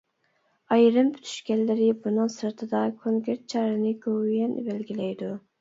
ئايرىم 0.75 1.11
پۈتۈشكەنلىرى 1.17 1.91
بۇنىڭ 2.05 2.31
سىرتىدا، 2.37 2.81
كونكرېت 3.05 3.47
چارىنى 3.55 3.95
گوۋۇيۈەن 4.07 4.61
بەلگىلەيدۇ. 4.71 5.33